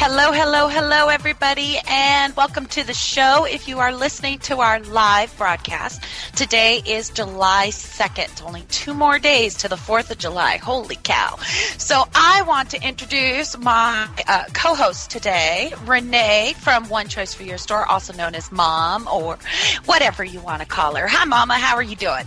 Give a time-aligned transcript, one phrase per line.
[0.00, 3.44] Hello, hello, hello, everybody, and welcome to the show.
[3.44, 6.04] If you are listening to our live broadcast,
[6.36, 8.46] today is July 2nd.
[8.46, 10.58] Only two more days to the 4th of July.
[10.58, 11.36] Holy cow.
[11.78, 17.42] So, I want to introduce my uh, co host today, Rene from One Choice for
[17.42, 19.36] Your Store, also known as Mom or
[19.86, 21.08] whatever you want to call her.
[21.08, 21.54] Hi, Mama.
[21.54, 22.24] How are you doing?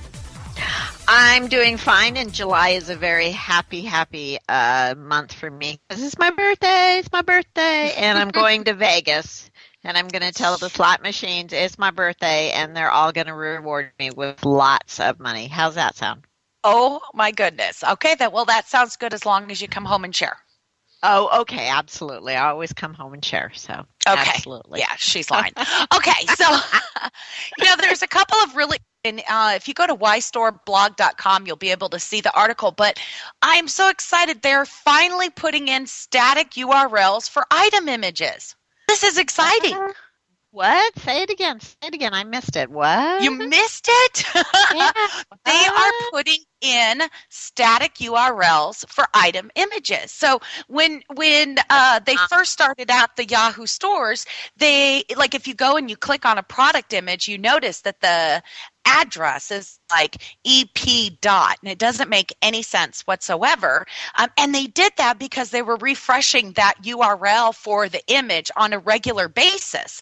[1.14, 5.82] I'm doing fine, and July is a very happy, happy uh, month for me.
[5.90, 7.00] This is my birthday.
[7.00, 9.52] It's my birthday, and I'm going to Vegas.
[9.84, 13.28] And I'm going to tell the slot machines it's my birthday, and they're all going
[13.28, 15.48] to reward me with lots of money.
[15.48, 16.24] How's that sound?
[16.64, 17.84] Oh my goodness.
[17.84, 20.38] Okay, that well, that sounds good as long as you come home and share.
[21.04, 22.36] Oh, okay, absolutely.
[22.36, 23.52] I always come home and share.
[23.56, 23.74] So,
[24.08, 24.30] okay.
[24.30, 24.80] absolutely.
[24.80, 25.54] Yeah, she's lying.
[25.96, 26.46] okay, so
[27.58, 31.56] you know, there's a couple of really and uh, if you go to ystoreblog.com, you'll
[31.56, 32.72] be able to see the article.
[32.72, 33.00] But
[33.42, 34.42] I'm so excited.
[34.42, 38.56] They're finally putting in static URLs for item images.
[38.88, 39.74] This is exciting.
[39.74, 39.94] Uh-huh.
[40.52, 41.00] What?
[41.00, 41.62] Say it again.
[41.62, 42.14] Say it again.
[42.14, 42.70] I missed it.
[42.70, 43.24] What?
[43.24, 44.26] You missed it?
[44.74, 44.92] Yeah.
[45.46, 50.12] they are putting in static URLs for item images.
[50.12, 52.28] So when when uh, they uh-huh.
[52.30, 54.26] first started out the Yahoo stores,
[54.58, 58.02] they like if you go and you click on a product image, you notice that
[58.02, 58.44] the
[58.86, 63.86] address is like ep dot and it doesn't make any sense whatsoever
[64.18, 68.74] um, and they did that because they were refreshing that url for the image on
[68.74, 70.02] a regular basis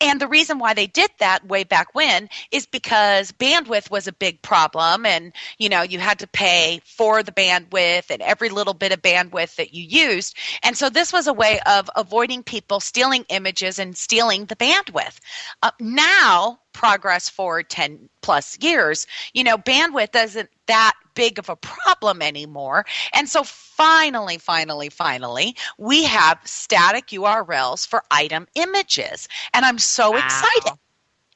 [0.00, 4.12] and the reason why they did that way back when is because bandwidth was a
[4.12, 8.74] big problem and you know you had to pay for the bandwidth and every little
[8.74, 10.36] bit of bandwidth that you used.
[10.62, 15.18] And so this was a way of avoiding people stealing images and stealing the bandwidth.
[15.62, 21.56] Uh, now progress for 10 plus years you know bandwidth isn't that big of a
[21.56, 22.86] problem anymore.
[23.12, 29.28] And so finally, finally, finally, we have static URLs for item images.
[29.52, 30.18] And I'm so wow.
[30.18, 30.78] excited.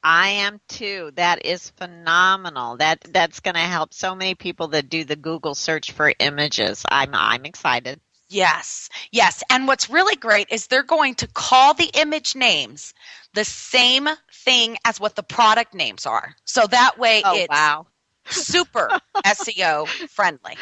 [0.04, 1.10] I am too.
[1.16, 2.76] That is phenomenal.
[2.76, 6.84] That that's going to help so many people that do the Google search for images.
[6.88, 8.00] I'm I'm excited.
[8.32, 8.88] Yes.
[9.10, 9.42] Yes.
[9.50, 12.94] And what's really great is they're going to call the image names
[13.34, 16.34] the same thing as what the product names are.
[16.44, 17.86] So that way oh, it's wow
[18.26, 18.88] super
[19.24, 20.56] SEO friendly.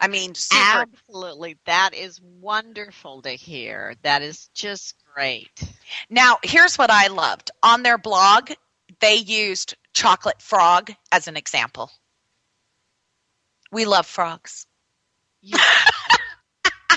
[0.00, 0.60] I mean, super.
[0.60, 1.56] absolutely.
[1.66, 3.94] That is wonderful to hear.
[4.02, 5.62] That is just great.
[6.10, 8.50] Now, here's what I loved on their blog.
[9.00, 11.90] They used chocolate frog as an example.
[13.72, 14.66] We love frogs.
[15.40, 15.58] Yeah.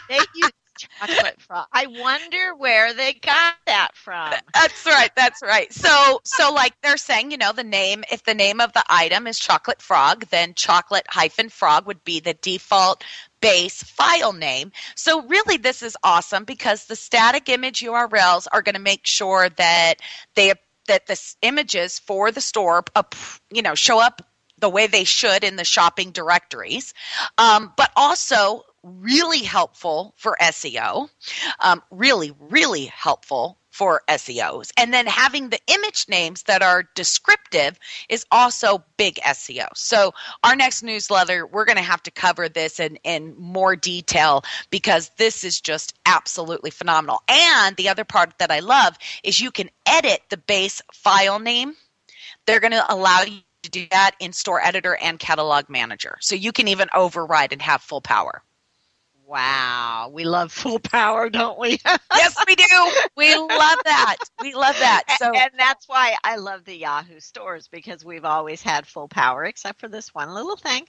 [0.10, 1.68] They use chocolate frog.
[1.74, 4.32] I wonder where they got that from.
[4.54, 5.12] That's right.
[5.16, 5.72] That's right.
[5.74, 9.28] So, so like they're saying, you know, the name, if the name of the item
[9.28, 13.04] is chocolate frog, then chocolate hyphen frog would be the default
[13.42, 14.72] base file name.
[14.96, 19.50] So really this is awesome because the static image URLs are going to make sure
[19.50, 19.96] that
[20.36, 20.54] they
[20.88, 22.84] that the images for the store
[23.52, 24.22] you know show up
[24.60, 26.94] the way they should in the shopping directories,
[27.38, 31.10] um, but also really helpful for SEO,
[31.60, 34.72] um, really, really helpful for SEOs.
[34.76, 37.78] And then having the image names that are descriptive
[38.10, 39.68] is also big SEO.
[39.76, 44.44] So, our next newsletter, we're going to have to cover this in, in more detail
[44.72, 47.22] because this is just absolutely phenomenal.
[47.28, 51.76] And the other part that I love is you can edit the base file name.
[52.48, 56.18] They're going to allow you to do that in Store Editor and Catalog Manager.
[56.22, 58.42] So you can even override and have full power.
[59.28, 61.72] Wow, we love full power, don't we?
[62.16, 62.64] yes, we do.
[63.18, 64.16] We love that.
[64.42, 65.04] We love that.
[65.20, 69.44] So, and that's why I love the Yahoo stores because we've always had full power,
[69.44, 70.88] except for this one little thing.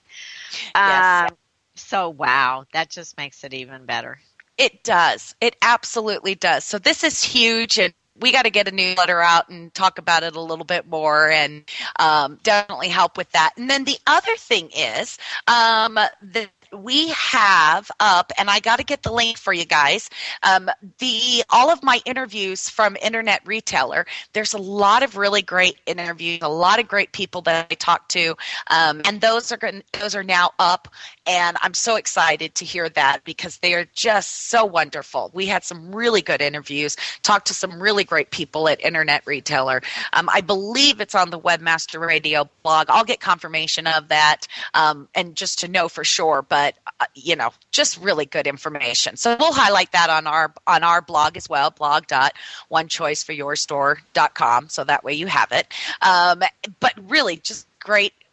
[0.73, 1.31] Yes.
[1.31, 1.37] Um,
[1.75, 4.19] so, wow, that just makes it even better.
[4.57, 5.35] It does.
[5.41, 6.63] It absolutely does.
[6.63, 10.23] So, this is huge, and we got to get a newsletter out and talk about
[10.23, 11.63] it a little bit more and
[11.99, 13.51] um, definitely help with that.
[13.57, 18.83] And then the other thing is um, that we have up, and I got to
[18.83, 20.09] get the link for you guys.
[20.43, 20.69] Um,
[20.99, 24.05] the all of my interviews from Internet Retailer.
[24.33, 28.11] There's a lot of really great interviews, a lot of great people that I talked
[28.11, 28.35] to,
[28.67, 29.59] um, and those are
[29.99, 30.87] those are now up,
[31.29, 35.29] and I'm so excited to hear that because they are just so wonderful.
[35.31, 39.83] We had some really good interviews, talked to some really great people at Internet Retailer.
[40.13, 42.87] Um, I believe it's on the Webmaster Radio blog.
[42.89, 46.41] I'll get confirmation of that, um, and just to know for sure.
[46.41, 49.15] But uh, you know, just really good information.
[49.15, 54.69] So we'll highlight that on our on our blog as well, blog.onechoiceforyourstore.com.
[54.69, 55.71] So that way you have it.
[56.01, 56.41] Um,
[56.79, 58.13] but really, just great.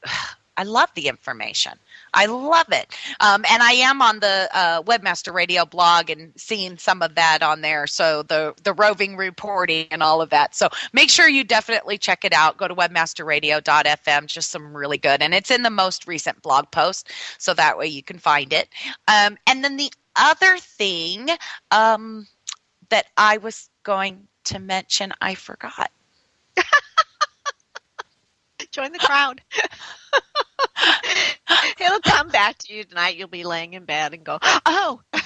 [0.58, 1.72] I love the information.
[2.16, 2.94] I love it.
[3.20, 7.42] Um, and I am on the uh, Webmaster Radio blog and seeing some of that
[7.42, 7.86] on there.
[7.86, 10.54] So the the roving reporting and all of that.
[10.54, 12.56] So make sure you definitely check it out.
[12.56, 14.26] Go to webmasterradio.fm.
[14.26, 17.86] Just some really good, and it's in the most recent blog post, so that way
[17.86, 18.70] you can find it.
[19.06, 21.28] Um, and then the other thing
[21.70, 22.26] um,
[22.88, 25.90] that I was going to mention, I forgot.
[28.72, 29.42] Join the crowd.
[31.80, 33.16] It'll come back to you tonight.
[33.16, 35.00] You'll be laying in bed and go, oh.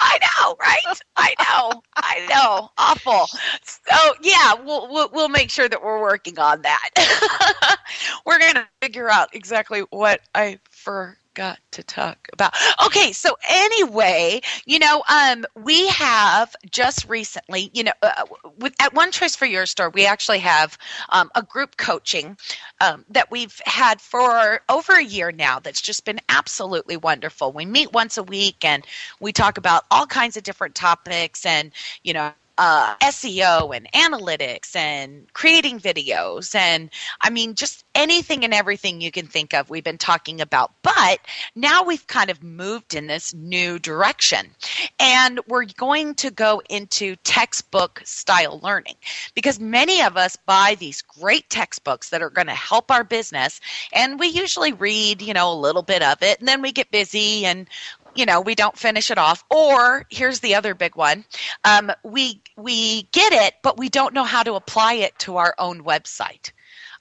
[0.00, 1.00] I know, right?
[1.16, 2.70] I know, I know.
[2.78, 3.26] Awful.
[3.64, 6.90] So yeah, we'll, we'll we'll make sure that we're working on that.
[8.26, 12.52] we're gonna figure out exactly what I for got to talk about.
[12.84, 18.24] Okay, so anyway, you know, um, we have just recently, you know, uh,
[18.58, 20.76] with at One Choice for Your Store, we actually have
[21.08, 22.36] um, a group coaching
[22.82, 25.58] um, that we've had for over a year now.
[25.58, 27.52] That's just been absolutely wonderful.
[27.52, 28.84] We meet once a week and
[29.18, 31.72] we talk about all kinds of different topics, and
[32.02, 36.90] you know, uh, SEO and analytics and creating videos and
[37.22, 40.70] I mean just anything and everything you can think of we've been talking about.
[40.82, 41.20] But
[41.54, 44.50] now we've kind of moved in this new direction
[44.98, 48.96] and we're going to go into textbook style learning
[49.34, 53.58] because many of us buy these great textbooks that are going to help our business
[53.94, 56.90] and we usually read, you know, a little bit of it and then we get
[56.90, 57.66] busy and
[58.14, 59.44] you know we don't finish it off.
[59.50, 61.24] Or here's the other big one.
[61.64, 65.54] Um, we we get it but we don't know how to apply it to our
[65.58, 66.52] own website.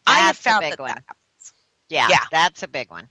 [0.06, 0.90] That's i have found that, one.
[0.90, 1.04] that
[1.90, 2.24] yeah, yeah.
[2.32, 3.10] that's a big one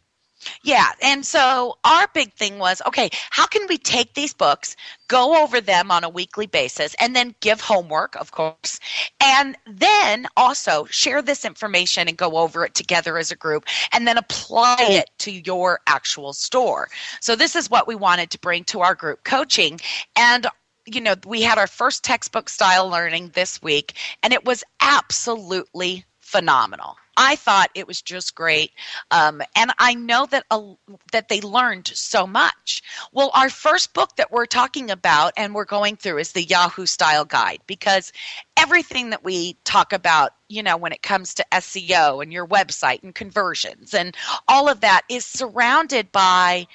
[0.63, 0.91] yeah.
[1.03, 4.77] And so our big thing was okay, how can we take these books,
[5.09, 8.81] go over them on a weekly basis, and then give homework, of course,
[9.21, 14.07] and then also share this information and go over it together as a group and
[14.07, 16.89] then apply it to your actual store.
[17.21, 19.81] So this is what we wanted to bring to our group coaching.
[20.17, 20.47] And
[20.95, 26.05] you know, we had our first textbook style learning this week, and it was absolutely
[26.21, 26.97] phenomenal.
[27.19, 28.71] I thought it was just great,
[29.11, 30.75] um, and I know that uh,
[31.11, 32.81] that they learned so much.
[33.13, 36.87] Well, our first book that we're talking about and we're going through is the Yahoo
[36.87, 38.13] Style Guide because
[38.57, 43.03] everything that we talk about, you know, when it comes to SEO and your website
[43.03, 44.17] and conversions and
[44.47, 46.69] all of that is surrounded by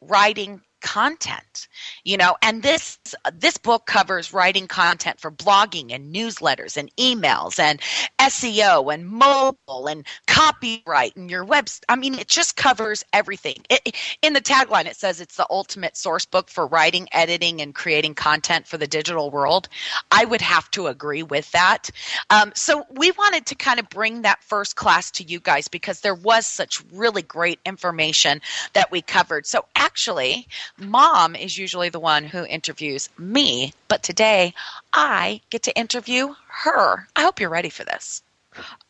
[0.00, 1.67] writing content
[2.04, 2.98] you know and this
[3.34, 7.80] this book covers writing content for blogging and newsletters and emails and
[8.18, 13.56] SEO and mobile and copyright and your web I mean it just covers everything.
[13.70, 17.74] It, in the tagline it says it's the ultimate source book for writing editing and
[17.74, 19.68] creating content for the digital world.
[20.10, 21.90] I would have to agree with that.
[22.30, 26.00] Um, so we wanted to kind of bring that first class to you guys because
[26.00, 28.40] there was such really great information
[28.72, 29.46] that we covered.
[29.46, 30.46] So actually
[30.78, 34.54] mom is usually the one who interviews me, but today
[34.92, 37.06] I get to interview her.
[37.14, 38.22] I hope you're ready for this.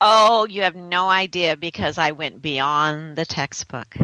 [0.01, 3.95] Oh, you have no idea because I went beyond the textbook.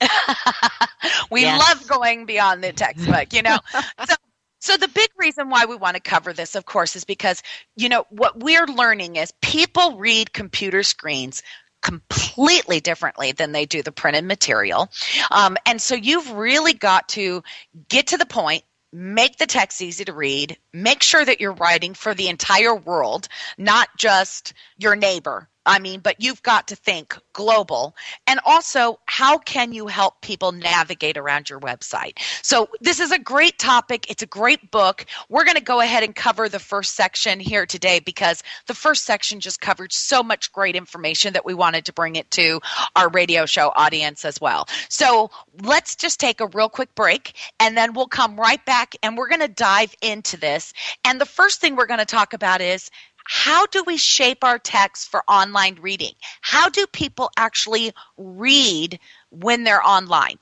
[1.30, 1.68] we yes.
[1.68, 3.58] love going beyond the textbook, you know.
[4.08, 4.14] so
[4.60, 7.42] so the big reason why we want to cover this, of course, is because,
[7.76, 11.42] you know, what we're learning is people read computer screens
[11.82, 14.90] completely differently than they do the printed material.
[15.30, 17.42] Um, and so you've really got to
[17.88, 21.94] get to the point, make the text easy to read, make sure that you're writing
[21.94, 27.16] for the entire world, not just your neighbor I mean, but you've got to think
[27.32, 27.94] global.
[28.26, 32.18] And also, how can you help people navigate around your website?
[32.42, 34.10] So, this is a great topic.
[34.10, 35.06] It's a great book.
[35.28, 39.04] We're going to go ahead and cover the first section here today because the first
[39.04, 42.60] section just covered so much great information that we wanted to bring it to
[42.96, 44.66] our radio show audience as well.
[44.88, 45.30] So,
[45.62, 49.28] let's just take a real quick break and then we'll come right back and we're
[49.28, 50.72] going to dive into this.
[51.04, 52.90] And the first thing we're going to talk about is
[53.24, 56.12] how do we shape our text for online reading?
[56.40, 58.98] How do people actually read
[59.30, 60.38] when they're online?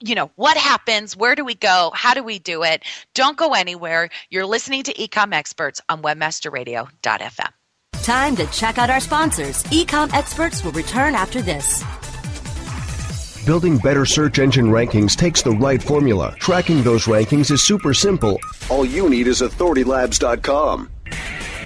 [0.00, 1.16] you know, what happens?
[1.16, 1.90] Where do we go?
[1.94, 2.82] How do we do it?
[3.14, 4.08] Don't go anywhere.
[4.30, 7.50] You're listening to Ecom Experts on webmasterradio.fm.
[8.02, 9.62] Time to check out our sponsors.
[9.64, 11.84] Ecom Experts will return after this.
[13.44, 16.34] Building better search engine rankings takes the right formula.
[16.38, 18.38] Tracking those rankings is super simple.
[18.68, 20.90] All you need is authoritylabs.com.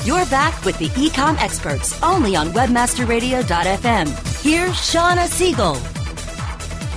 [0.06, 4.42] You're back with the Ecom Experts only on WebmasterRadio.fm.
[4.42, 5.99] Here's Shawna Siegel.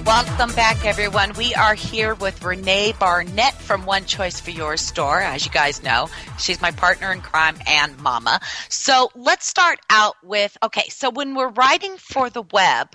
[0.05, 1.31] Welcome back, everyone.
[1.37, 5.21] We are here with Rene Barnett from One Choice for Your Store.
[5.21, 8.41] As you guys know, she's my partner in crime and mama.
[8.67, 12.89] So let's start out with okay, so when we're writing for the web,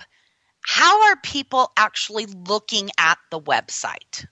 [0.61, 4.27] how are people actually looking at the website?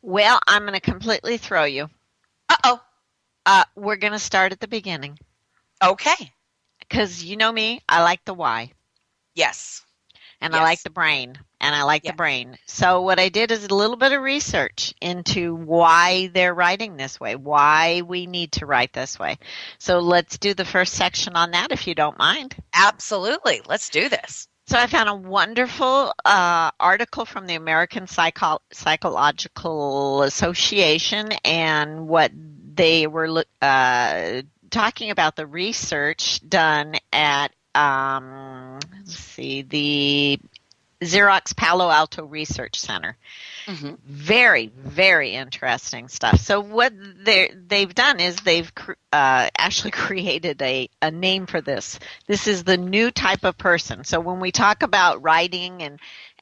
[0.00, 1.90] Well, I'm going to completely throw you.
[2.48, 2.80] Uh-oh.
[3.44, 5.18] Uh, we're going to start at the beginning.
[5.84, 6.32] Okay.
[6.78, 8.72] Because you know me, I like the why.
[9.34, 9.82] Yes.
[10.40, 10.60] And yes.
[10.60, 12.12] I like the brain and I like yeah.
[12.12, 12.56] the brain.
[12.66, 17.20] So what I did is a little bit of research into why they're writing this
[17.20, 19.38] way, why we need to write this way.
[19.78, 22.54] So let's do the first section on that if you don't mind.
[22.74, 23.60] Absolutely.
[23.66, 24.48] Let's do this.
[24.66, 32.30] So I found a wonderful uh, article from the American Psycho- Psychological Association and what
[32.32, 40.40] they were uh, talking about the research done at um, let's see the
[41.00, 43.16] Xerox Palo Alto Research Center.
[43.66, 43.94] Mm-hmm.
[44.04, 46.40] Very, very interesting stuff.
[46.40, 48.70] So what they they've done is they've
[49.12, 51.98] uh, actually created a, a name for this.
[52.26, 54.04] This is the new type of person.
[54.04, 55.98] So when we talk about writing and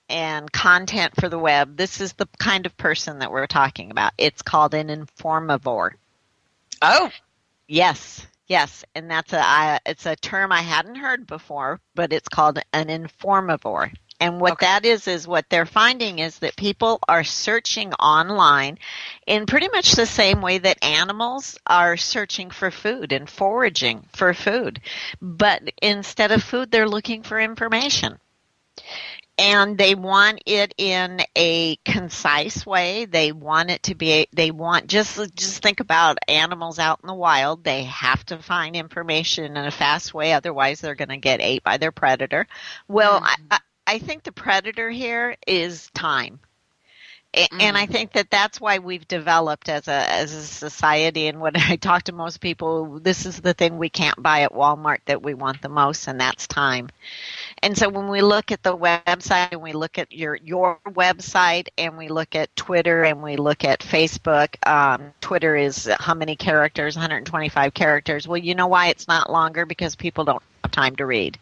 [0.09, 4.13] and content for the web, this is the kind of person that we're talking about.
[4.19, 5.93] It's called an informavore.
[6.81, 7.11] Oh,
[7.67, 12.29] yes, yes, and that's a I, it's a term I hadn't heard before, but it's
[12.29, 13.93] called an informavore.
[14.21, 14.67] And what okay.
[14.67, 18.79] that is, is what they're finding is that people are searching online
[19.27, 24.35] in pretty much the same way that animals are searching for food and foraging for
[24.35, 24.81] food.
[25.21, 28.19] But instead of food, they're looking for information
[29.39, 33.05] and they want it in a concise way.
[33.05, 34.27] They want it to be.
[34.33, 37.63] They want just just think about animals out in the wild.
[37.63, 41.63] They have to find information in a fast way, otherwise they're going to get ate
[41.63, 42.49] by their predator.
[42.89, 43.47] Well, mm-hmm.
[43.53, 43.59] I, I
[43.97, 46.41] think the predator here is time.
[47.35, 47.61] Mm.
[47.61, 47.91] And I mm.
[47.91, 51.27] think that that's why we've developed as a as a society.
[51.29, 54.53] And when I talk to most people, this is the thing we can't buy at
[54.53, 56.89] Walmart that we want the most, and that's time.
[57.63, 61.69] And so when we look at the website and we look at your your website
[61.77, 66.37] and we look at Twitter and we look at Facebook, um, Twitter is how many
[66.37, 66.97] characters?
[66.97, 68.27] 125 characters.
[68.27, 71.39] Well, you know why it's not longer because people don't have time to read.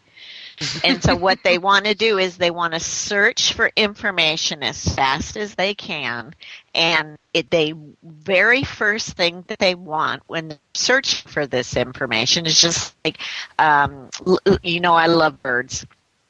[0.84, 4.82] And so what they want to do is they want to search for information as
[4.94, 6.34] fast as they can.
[6.74, 12.46] And it, they very first thing that they want when they search for this information
[12.46, 13.18] is just like
[13.58, 14.08] um,
[14.62, 15.86] you know i love birds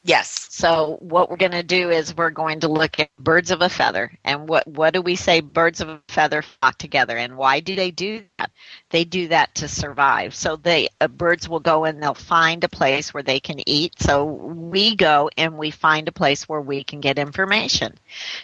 [0.07, 0.47] Yes.
[0.51, 3.67] So what we're going to do is we're going to look at birds of a
[3.67, 5.41] feather, and what what do we say?
[5.41, 8.51] Birds of a feather flock together, and why do they do that?
[8.89, 10.33] They do that to survive.
[10.33, 13.95] So they uh, birds will go and they'll find a place where they can eat.
[13.99, 17.93] So we go and we find a place where we can get information.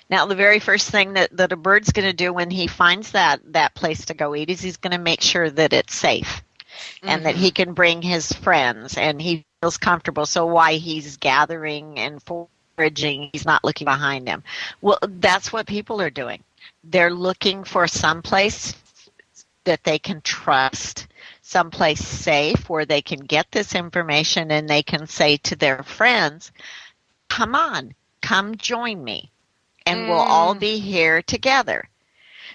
[0.09, 3.11] Now the very first thing that that a bird's going to do when he finds
[3.13, 6.43] that that place to go eat is he's going to make sure that it's safe
[7.01, 7.23] and mm-hmm.
[7.23, 10.25] that he can bring his friends and he feels comfortable.
[10.25, 14.43] So why he's gathering and foraging, he's not looking behind him.
[14.81, 16.43] Well, that's what people are doing.
[16.83, 18.75] They're looking for some place
[19.63, 21.07] that they can trust,
[21.43, 26.51] someplace safe where they can get this information and they can say to their friends,
[27.29, 29.31] come on, come join me
[29.85, 30.09] and mm.
[30.09, 30.59] we'll all mm.
[30.59, 31.87] be here together.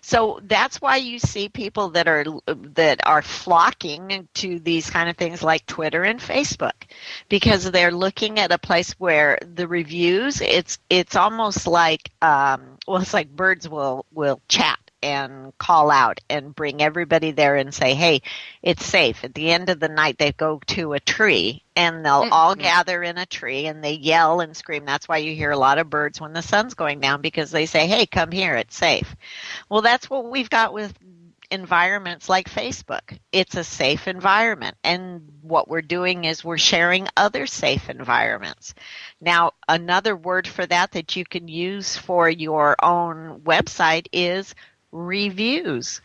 [0.08, 5.18] So that's why you see people that are that are flocking to these kind of
[5.18, 6.72] things like Twitter and Facebook
[7.28, 13.02] because they're looking at a place where the reviews it's it's almost like um, well
[13.02, 17.94] it's like birds will will chat and call out and bring everybody there and say,
[17.94, 18.22] hey,
[18.62, 19.24] it's safe.
[19.24, 22.32] At the end of the night, they go to a tree and they'll mm-hmm.
[22.32, 24.84] all gather in a tree and they yell and scream.
[24.84, 27.66] That's why you hear a lot of birds when the sun's going down because they
[27.66, 29.14] say, hey, come here, it's safe.
[29.68, 30.92] Well, that's what we've got with
[31.50, 33.18] environments like Facebook.
[33.32, 34.76] It's a safe environment.
[34.84, 38.74] And what we're doing is we're sharing other safe environments.
[39.20, 44.54] Now, another word for that that you can use for your own website is
[44.92, 46.00] reviews.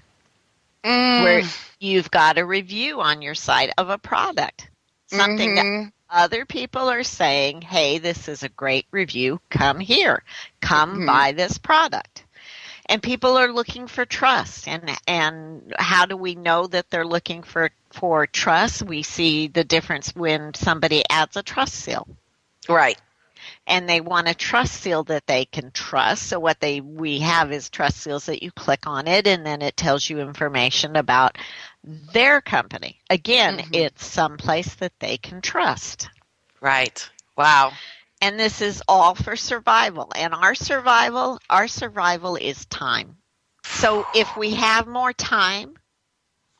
[0.83, 1.23] Mm.
[1.23, 1.41] Where
[1.79, 4.69] you've got a review on your site of a product.
[5.07, 5.83] Something mm-hmm.
[5.83, 9.39] that other people are saying, hey, this is a great review.
[9.49, 10.23] Come here.
[10.59, 11.05] Come mm-hmm.
[11.05, 12.25] buy this product.
[12.87, 14.67] And people are looking for trust.
[14.67, 18.81] And, and how do we know that they're looking for, for trust?
[18.81, 22.07] We see the difference when somebody adds a trust seal.
[22.67, 22.99] Right
[23.65, 26.27] and they want a trust seal that they can trust.
[26.27, 29.61] So what they we have is trust seals that you click on it and then
[29.61, 31.37] it tells you information about
[31.83, 32.99] their company.
[33.09, 33.73] Again, mm-hmm.
[33.73, 36.09] it's someplace that they can trust.
[36.61, 37.09] Right.
[37.37, 37.71] Wow.
[38.21, 40.11] And this is all for survival.
[40.15, 43.17] And our survival, our survival is time.
[43.65, 45.75] So if we have more time,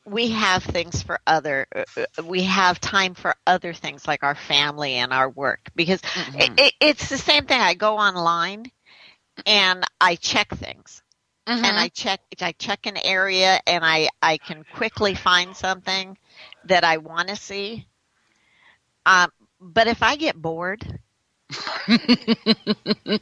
[0.06, 4.94] we have things for other uh, we have time for other things like our family
[4.94, 6.40] and our work because mm-hmm.
[6.40, 8.70] it, it, it's the same thing i go online
[9.46, 11.02] and i check things
[11.46, 11.64] mm-hmm.
[11.64, 16.16] and i check i check an area and i i can quickly find something
[16.64, 17.86] that i want to see
[19.06, 20.98] um, but if i get bored
[21.88, 21.98] i'm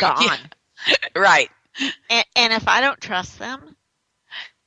[0.00, 0.38] gone
[0.86, 0.94] yeah.
[1.16, 1.50] right
[2.08, 3.76] and, and if i don't trust them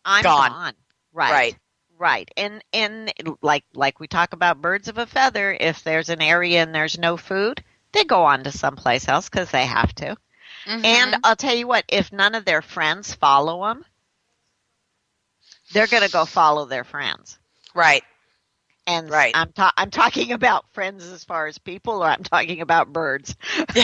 [0.04, 0.50] i'm gone.
[0.50, 0.74] gone
[1.14, 1.32] Right.
[1.32, 1.56] Right.
[1.98, 2.32] Right.
[2.36, 6.62] And and like like we talk about birds of a feather, if there's an area
[6.62, 10.18] and there's no food, they go on to someplace else cuz they have to.
[10.66, 10.86] Mm-hmm.
[10.86, 13.86] And I'll tell you what, if none of their friends follow them,
[15.72, 17.38] they're going to go follow their friends.
[17.74, 18.04] Right.
[18.86, 19.32] And right.
[19.36, 23.36] I'm ta- I'm talking about friends as far as people or I'm talking about birds.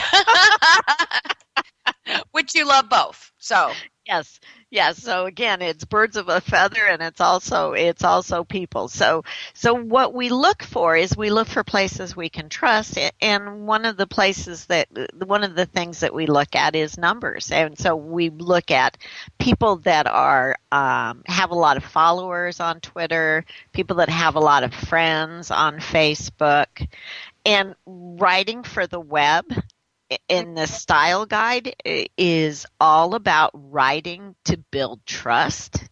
[2.31, 3.31] Which you love both.
[3.37, 3.71] So
[4.05, 4.39] yes
[4.69, 8.87] yes so again it's birds of a feather and it's also it's also people.
[8.87, 13.67] So so what we look for is we look for places we can trust and
[13.67, 14.87] one of the places that
[15.25, 17.51] one of the things that we look at is numbers.
[17.51, 18.97] And so we look at
[19.37, 24.39] people that are um, have a lot of followers on twitter people that have a
[24.39, 26.87] lot of friends on facebook
[27.45, 29.45] and writing for the web
[30.27, 31.75] in the style guide
[32.17, 35.83] is all about writing to build trust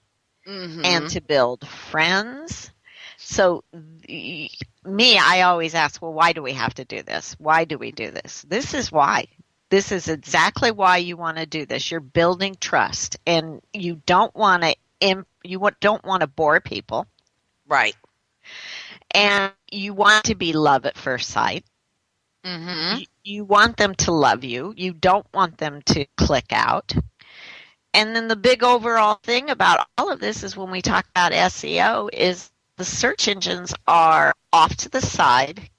[0.47, 0.81] mm-hmm.
[0.83, 2.71] and to build friends.
[3.17, 3.63] So
[4.07, 7.35] me, I always ask, well, why do we have to do this?
[7.39, 8.43] Why do we do this?
[8.47, 9.27] This is why.
[9.69, 11.91] This is exactly why you want to do this.
[11.91, 17.05] You're building trust and you don't want to, you don't want to bore people.
[17.67, 17.95] Right.
[19.11, 21.65] And you want to be love at first sight.
[22.45, 22.99] Mm-hmm.
[22.99, 24.73] You, you want them to love you.
[24.75, 26.93] You don't want them to click out.
[27.93, 31.31] And then the big overall thing about all of this is when we talk about
[31.31, 35.69] SEO is the search engines are off to the side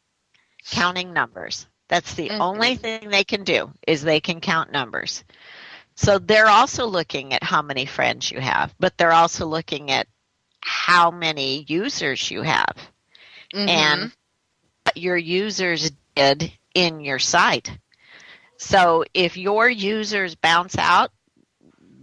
[0.70, 1.66] counting numbers.
[1.88, 2.40] That's the mm-hmm.
[2.40, 5.24] only thing they can do is they can count numbers.
[5.94, 10.06] So they're also looking at how many friends you have, but they're also looking at
[10.60, 12.76] how many users you have.
[13.54, 13.68] Mm-hmm.
[13.68, 14.12] And
[14.94, 17.70] your users did in your site.
[18.56, 21.12] So if your users bounce out,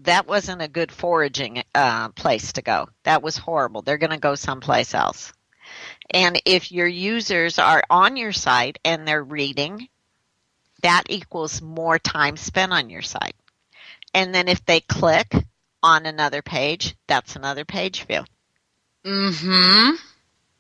[0.04, 2.88] that wasn't a good foraging uh, place to go.
[3.04, 3.82] That was horrible.
[3.82, 5.34] They're going to go someplace else.
[6.10, 9.90] And if your users are on your site and they're reading,
[10.82, 13.36] that equals more time spent on your site.
[14.14, 15.34] And then if they click
[15.84, 18.24] on another page, that's another page view.
[19.06, 19.96] Mm-hmm.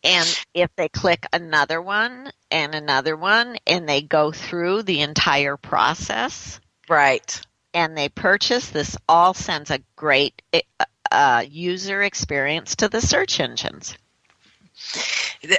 [0.05, 5.57] And if they click another one and another one and they go through the entire
[5.57, 6.59] process.
[6.87, 7.41] Right.
[7.73, 10.41] And they purchase, this all sends a great
[11.11, 13.97] uh, user experience to the search engines.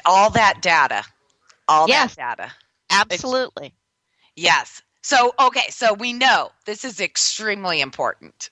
[0.05, 1.03] All that data.
[1.69, 2.53] All yes, that data.
[2.91, 3.75] Absolutely.
[4.37, 4.83] Yes.
[5.03, 8.51] So, okay, so we know this is extremely important.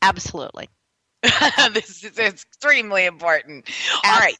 [0.00, 0.68] Absolutely.
[1.72, 3.68] this is extremely important.
[4.04, 4.10] Absolutely.
[4.10, 4.36] All right.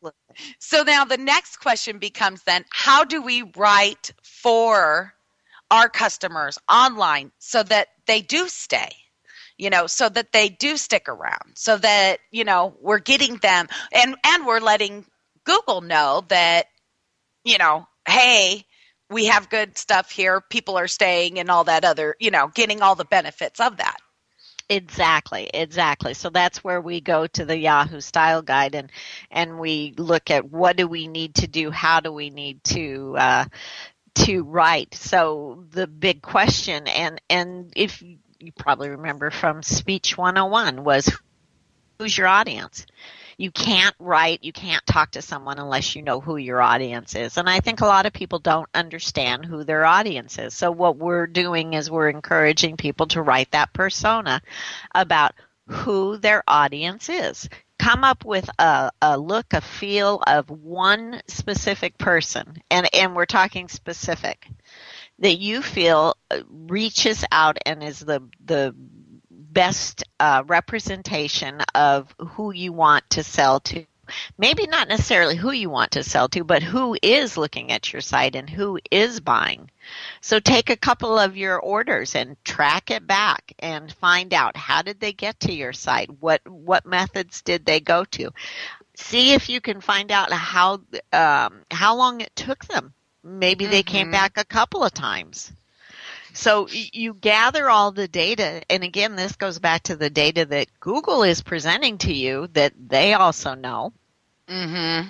[0.58, 5.14] So now the next question becomes then how do we write for
[5.70, 8.90] our customers online so that they do stay?
[9.58, 13.68] You know, so that they do stick around, so that, you know, we're getting them
[13.92, 15.04] and and we're letting
[15.44, 16.66] Google know that
[17.44, 18.64] you know, hey,
[19.10, 22.82] we have good stuff here, people are staying and all that other, you know, getting
[22.82, 23.96] all the benefits of that.
[24.68, 26.14] Exactly, exactly.
[26.14, 28.90] So that's where we go to the Yahoo Style Guide and
[29.30, 33.14] and we look at what do we need to do, how do we need to
[33.18, 33.44] uh,
[34.16, 34.94] to write.
[34.94, 41.10] So the big question, and and if you probably remember from Speech 101 was
[41.98, 42.86] who's your audience?
[43.42, 47.36] You can't write, you can't talk to someone unless you know who your audience is.
[47.36, 50.54] And I think a lot of people don't understand who their audience is.
[50.54, 54.42] So what we're doing is we're encouraging people to write that persona
[54.94, 55.34] about
[55.66, 57.48] who their audience is.
[57.80, 62.62] Come up with a, a look, a feel of one specific person.
[62.70, 64.46] And, and we're talking specific
[65.18, 66.16] that you feel
[66.48, 68.72] reaches out and is the, the
[69.52, 73.84] best uh, representation of who you want to sell to.
[74.36, 78.02] Maybe not necessarily who you want to sell to, but who is looking at your
[78.02, 79.70] site and who is buying.
[80.20, 84.82] So take a couple of your orders and track it back and find out how
[84.82, 86.10] did they get to your site?
[86.20, 88.30] What what methods did they go to?
[88.96, 90.80] See if you can find out how
[91.12, 92.92] um, how long it took them.
[93.24, 93.92] Maybe they mm-hmm.
[93.96, 95.52] came back a couple of times.
[96.34, 100.68] So you gather all the data, and again, this goes back to the data that
[100.80, 103.92] Google is presenting to you that they also know.
[104.48, 105.08] Mm-hmm.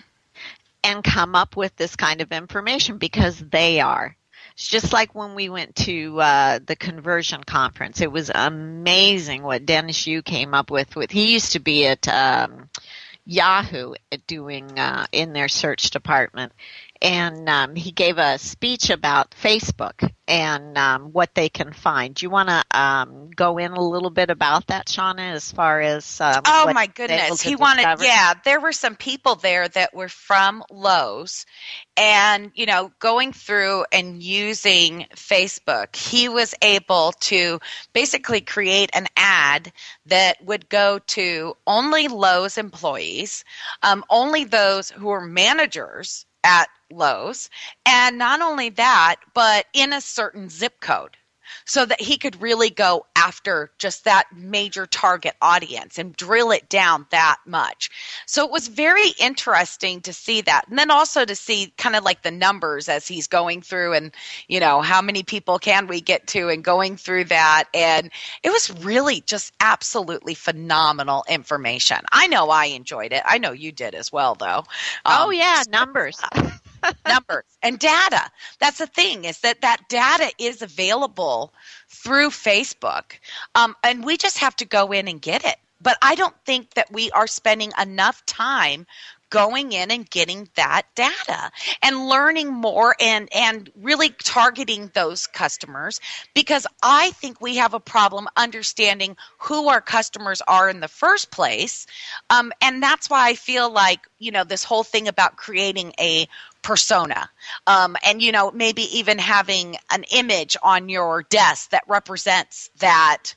[0.85, 4.17] And come up with this kind of information because they are.
[4.55, 8.01] It's just like when we went to uh, the conversion conference.
[8.01, 10.95] It was amazing what Dennis Yu came up with.
[10.97, 12.69] With he used to be at um,
[13.25, 13.95] Yahoo
[14.27, 16.53] doing uh, in their search department,
[17.03, 22.15] and um, he gave a speech about Facebook and um, what they can find.
[22.15, 25.81] Do you want to um, go in a little bit about that, Shawna, as far
[25.81, 26.21] as?
[26.21, 27.83] Um, oh my goodness, he wanted.
[27.83, 28.05] Discover?
[28.05, 31.45] Yeah, there were some people there that were from Lowe's,
[31.97, 37.59] and you know, going through and using Facebook, he was able to
[37.93, 39.73] basically create an ad
[40.07, 43.45] that would go to only Lowe's employees,
[43.83, 47.51] um, only those who are managers at Lowe's.
[47.87, 51.17] And not only that, but in a certain zip code
[51.65, 56.69] so that he could really go after just that major target audience and drill it
[56.69, 57.91] down that much.
[58.27, 60.65] So it was very interesting to see that.
[60.69, 64.13] And then also to see kind of like the numbers as he's going through and,
[64.49, 67.65] you know, how many people can we get to and going through that.
[67.75, 68.11] And
[68.43, 71.99] it was really just absolutely phenomenal information.
[72.11, 73.23] I know I enjoyed it.
[73.25, 74.65] I know you did as well, though.
[75.05, 76.21] Oh, um, oh, yeah, numbers.
[77.07, 78.31] numbers and data.
[78.61, 81.53] That's the thing is that that data is available
[81.89, 83.19] through Facebook,
[83.55, 85.57] um, and we just have to go in and get it.
[85.81, 88.87] But I don't think that we are spending enough time
[89.33, 91.51] going in and getting that data
[91.83, 96.01] and learning more and and really targeting those customers
[96.35, 101.31] because I think we have a problem understanding who our customers are in the first
[101.31, 101.87] place,
[102.29, 106.29] um, and that's why I feel like you know this whole thing about creating a
[106.61, 107.29] persona
[107.67, 113.35] um, and you know maybe even having an image on your desk that represents that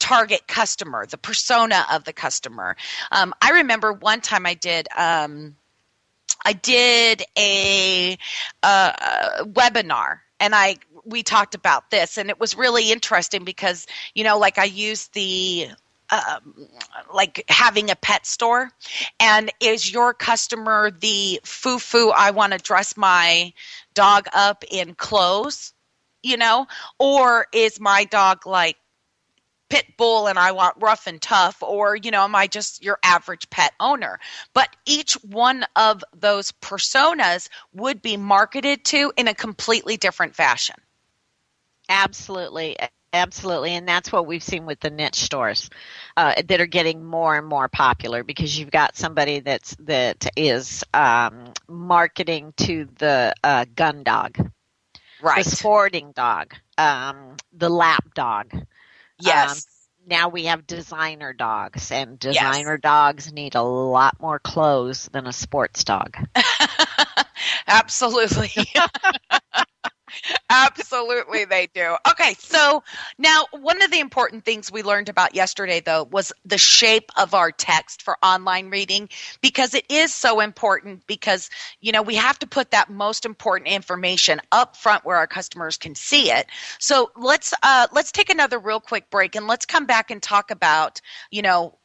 [0.00, 2.76] target customer, the persona of the customer.
[3.12, 4.88] Um, I remember one time I did.
[4.96, 5.54] Um,
[6.44, 8.18] I did a,
[8.64, 14.38] webinar and I we talked about this and it was really interesting because you know
[14.38, 15.68] like I used the
[16.10, 16.68] um,
[17.14, 18.70] like having a pet store
[19.18, 23.52] and is your customer the foo foo i want to dress my
[23.94, 25.72] dog up in clothes
[26.22, 26.66] you know
[26.98, 28.76] or is my dog like
[29.70, 32.98] pit bull and I want rough and tough, or, you know, am I just your
[33.02, 34.18] average pet owner?
[34.52, 40.76] But each one of those personas would be marketed to in a completely different fashion.
[41.88, 42.76] Absolutely.
[43.12, 45.68] Absolutely, and that's what we've seen with the niche stores
[46.16, 50.84] uh, that are getting more and more popular because you've got somebody that's that is
[50.94, 54.36] um, marketing to the uh, gun dog,
[55.20, 55.44] right?
[55.44, 58.52] The sporting dog, um, the lap dog,
[59.20, 59.50] Yes.
[59.50, 59.58] Um,
[60.08, 62.82] now we have designer dogs, and designer yes.
[62.82, 66.16] dogs need a lot more clothes than a sports dog.
[67.66, 68.50] Absolutely.
[70.50, 71.96] Absolutely, they do.
[72.10, 72.82] Okay, so
[73.18, 77.34] now one of the important things we learned about yesterday, though, was the shape of
[77.34, 79.08] our text for online reading
[79.40, 81.06] because it is so important.
[81.06, 85.26] Because you know we have to put that most important information up front where our
[85.26, 86.46] customers can see it.
[86.78, 90.50] So let's uh, let's take another real quick break and let's come back and talk
[90.50, 91.78] about you know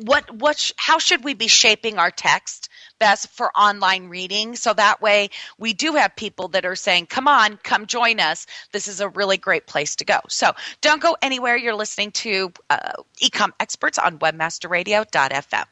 [0.00, 4.56] what what how should we be shaping our text best for online reading?
[4.56, 8.46] So that way we do have people that are saying come on come join us.
[8.72, 10.20] This is a really great place to go.
[10.28, 11.56] So don't go anywhere.
[11.56, 15.64] You're listening to uh, ecom experts on webmasterradio.fm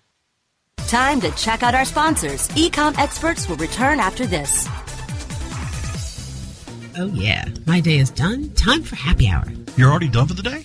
[0.94, 2.46] time to check out our sponsors.
[2.50, 4.68] Ecom experts will return after this.
[6.96, 7.46] Oh yeah.
[7.66, 8.50] My day is done.
[8.50, 9.44] Time for happy hour.
[9.76, 10.64] You're already done for the day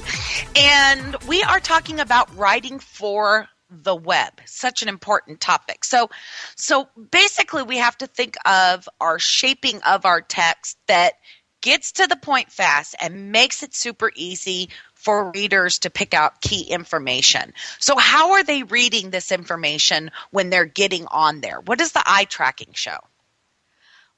[0.56, 3.50] And we are talking about writing for
[3.84, 4.34] the web.
[4.46, 5.84] Such an important topic.
[5.84, 6.10] So
[6.56, 11.14] so basically we have to think of our shaping of our text that
[11.62, 16.42] gets to the point fast and makes it super easy for readers to pick out
[16.42, 17.54] key information.
[17.80, 21.60] So how are they reading this information when they're getting on there?
[21.62, 22.98] What does the eye tracking show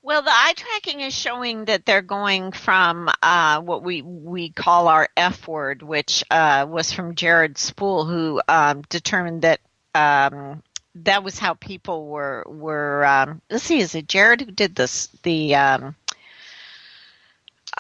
[0.07, 4.87] well, the eye tracking is showing that they're going from uh, what we we call
[4.87, 9.59] our F word, which uh, was from Jared Spool, who um, determined that
[9.93, 10.63] um,
[10.95, 13.05] that was how people were were.
[13.05, 15.07] Um, let's see, is it Jared who did this?
[15.23, 15.93] The um,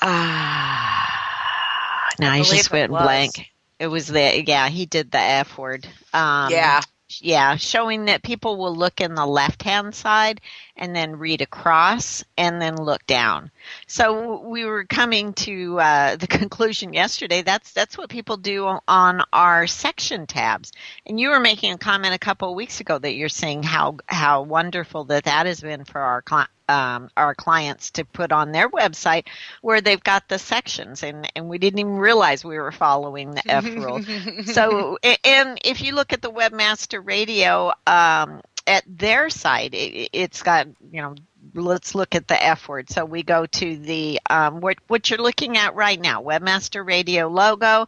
[0.01, 1.29] ah,
[2.19, 3.49] now I believe just went blank.
[3.79, 5.87] It was the yeah, he did the F word.
[6.13, 6.81] Um, Yeah.
[7.21, 10.41] Yeah, showing that people will look in the left hand side
[10.75, 13.51] and then read across and then look down.
[13.87, 17.41] So we were coming to uh, the conclusion yesterday.
[17.41, 20.71] That's that's what people do on our section tabs.
[21.05, 23.97] And you were making a comment a couple of weeks ago that you're seeing how
[24.07, 28.51] how wonderful that that has been for our cli- um, our clients to put on
[28.51, 29.27] their website
[29.61, 33.51] where they've got the sections and, and we didn't even realize we were following the
[33.51, 34.01] F rule.
[34.45, 40.43] so, and if you look at the Webmaster Radio, um, at their site, it, it's
[40.43, 41.15] got, you know,
[41.53, 42.89] let's look at the F word.
[42.89, 47.27] So we go to the, um, what, what you're looking at right now, Webmaster Radio
[47.29, 47.87] logo,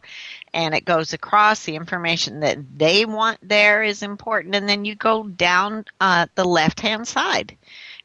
[0.54, 1.64] and it goes across.
[1.64, 4.54] The information that they want there is important.
[4.54, 7.56] And then you go down uh, the left hand side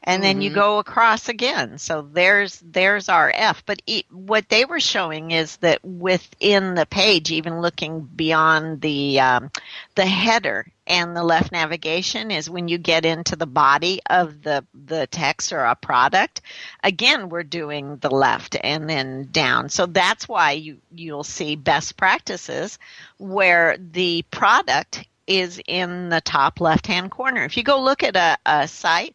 [0.02, 0.54] and then you Mhm.
[0.54, 1.78] go across again.
[1.78, 3.64] So there's there's our F.
[3.66, 9.20] But e- what they were showing is that within the page, even looking beyond the
[9.20, 9.50] um,
[9.96, 14.64] the header and the left navigation, is when you get into the body of the
[14.74, 16.40] the text or a product.
[16.84, 19.68] Again, we're doing the left and then down.
[19.70, 21.96] So that's why you you'll see best
[22.38, 24.84] where the product
[25.26, 27.44] is in the top left hand corner.
[27.44, 29.14] If you go look at a, a site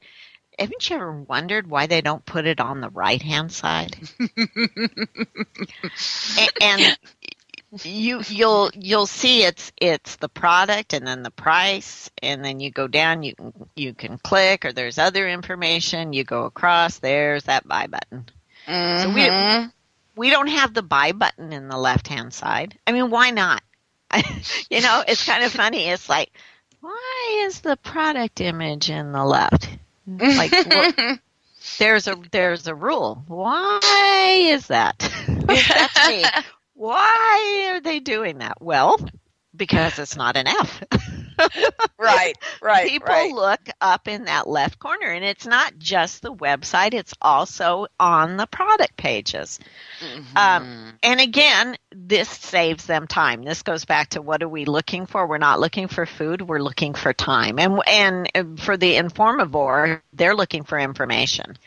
[0.58, 3.98] haven't you ever wondered why they don't put it on the right hand side?
[6.38, 6.96] A- and
[7.84, 12.70] you you'll you'll see it's it's the product and then the price and then you
[12.72, 17.44] go down you can you can click or there's other information you go across there's
[17.46, 18.26] that buy button.
[18.96, 19.10] So Mhm.
[19.10, 19.30] we
[20.15, 22.78] we don't have the buy button in the left hand side.
[22.86, 23.62] I mean, why not?
[24.69, 25.88] you know, it's kind of funny.
[25.88, 26.32] It's like,
[26.82, 29.69] why is the product image in the left?
[30.08, 31.17] Like, well,
[31.80, 33.24] there's a there's a rule.
[33.28, 34.97] Why is that?
[35.28, 36.26] That's me.
[36.74, 38.62] Why are they doing that?
[38.62, 38.97] Well,
[39.56, 40.84] because it's not an F.
[41.99, 42.88] right, right.
[42.88, 43.34] People right.
[43.34, 48.38] look up in that left corner, and it's not just the website; it's also on
[48.38, 49.60] the product pages.
[49.99, 50.38] Mm-hmm.
[50.38, 53.43] Um, and again, this saves them time.
[53.43, 55.27] This goes back to what are we looking for?
[55.27, 57.60] We're not looking for food; we're looking for time.
[57.60, 61.58] And and uh, for the informavore, they're looking for information,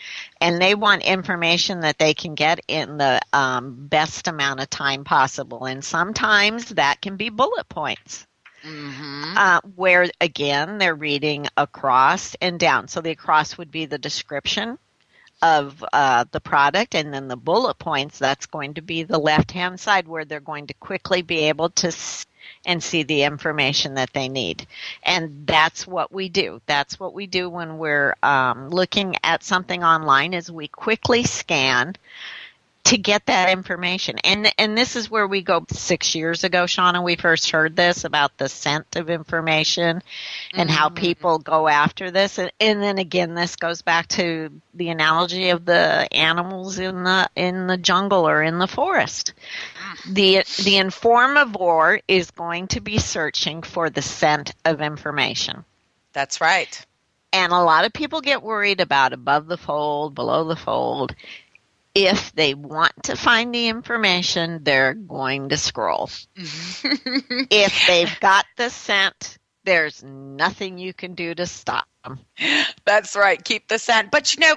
[0.41, 5.05] and they want information that they can get in the um, best amount of time
[5.05, 5.65] possible.
[5.65, 8.27] And sometimes that can be bullet points
[8.65, 9.35] Mm-hmm.
[9.37, 12.89] uh, where again they're reading across and down.
[12.89, 14.79] So the across would be the description
[15.43, 18.19] of uh, the product, and then the bullet points.
[18.19, 21.69] That's going to be the left hand side where they're going to quickly be able
[21.71, 22.25] to s-
[22.65, 24.67] and see the information that they need.
[25.03, 26.63] And that's what we do.
[26.67, 30.33] That's what we do when we're um, looking at something online.
[30.33, 31.95] Is we quickly scan
[32.85, 34.19] to get that information.
[34.19, 38.05] And and this is where we go 6 years ago, Shawna, we first heard this
[38.05, 40.03] about the scent of information
[40.53, 40.97] and how mm-hmm.
[40.97, 45.65] people go after this and, and then again this goes back to the analogy of
[45.65, 49.33] the animals in the in the jungle or in the forest.
[49.35, 50.15] Mm-hmm.
[50.15, 55.65] The the informavore is going to be searching for the scent of information.
[56.13, 56.85] That's right.
[57.33, 61.17] And a lot of people get worried about above the fold, below the fold.
[61.95, 66.09] If they want to find the information, they're going to scroll.
[66.37, 67.43] Mm-hmm.
[67.51, 72.19] if they've got the scent, there's nothing you can do to stop them.
[72.85, 73.43] That's right.
[73.43, 74.11] Keep the scent.
[74.11, 74.55] But you know,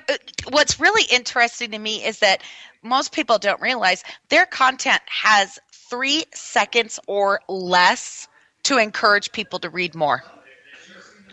[0.50, 2.42] what's really interesting to me is that
[2.84, 8.28] most people don't realize their content has three seconds or less
[8.64, 10.24] to encourage people to read more.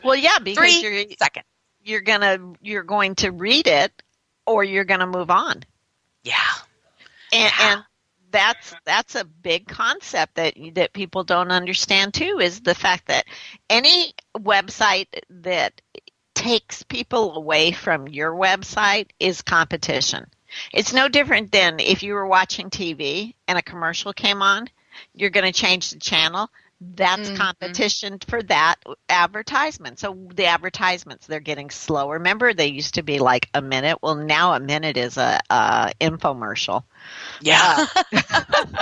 [0.05, 1.41] Well, yeah, because Three you're
[1.83, 3.91] you're gonna you're going to read it,
[4.47, 5.65] or you're gonna move on.
[6.25, 6.37] Yeah,
[7.33, 7.85] and, and
[8.31, 13.27] that's that's a big concept that that people don't understand too is the fact that
[13.71, 15.81] any website that
[16.35, 20.27] takes people away from your website is competition.
[20.73, 24.69] It's no different than if you were watching TV and a commercial came on,
[25.15, 26.51] you're going to change the channel.
[26.81, 28.77] That's competition for that
[29.09, 29.99] advertisement.
[29.99, 32.15] So the advertisements they're getting slower.
[32.15, 33.99] Remember, they used to be like a minute.
[34.03, 36.85] Well, now a minute is a, a infomercial.
[37.41, 37.87] Yeah.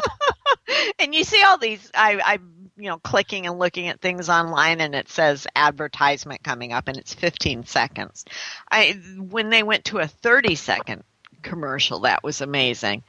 [0.99, 1.91] and you see all these.
[1.95, 2.39] I, I,
[2.77, 6.97] you know, clicking and looking at things online, and it says advertisement coming up, and
[6.97, 8.25] it's 15 seconds.
[8.71, 11.05] I when they went to a 30 second
[11.43, 13.03] commercial, that was amazing.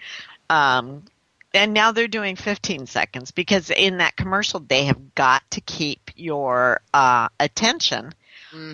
[0.49, 1.03] Um,
[1.53, 6.11] and now they're doing 15 seconds because in that commercial they have got to keep
[6.15, 8.13] your uh, attention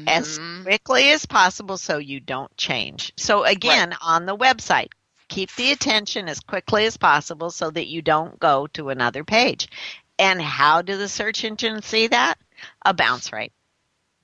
[0.08, 3.14] as quickly as possible so you don't change.
[3.16, 4.90] So again, on the website,
[5.28, 9.70] keep the attention as quickly as possible so that you don't go to another page.
[10.18, 12.38] And how do the search engines see that?
[12.84, 13.54] A bounce rate.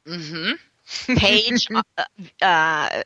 [0.06, 1.16] Mm-hmm.
[1.16, 2.04] page uh,
[2.42, 3.04] uh,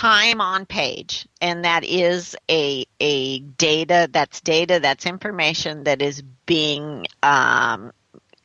[0.00, 6.22] time on page and that is a a data that's data that's information that is
[6.46, 7.92] being um,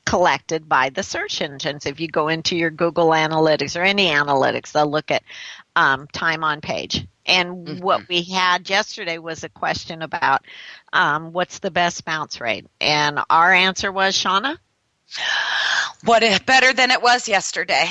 [0.06, 1.86] collected by the search engines.
[1.86, 5.24] If you go into your google analytics or any analytics they'll look at
[5.78, 7.08] um, time on page.
[7.26, 10.44] And what we had yesterday was a question about
[10.92, 12.68] um, what's the best bounce rate?
[12.82, 14.58] And our answer was Shawna?
[16.04, 17.88] What is better than it was yesterday?